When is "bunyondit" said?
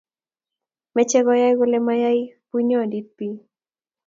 2.49-3.07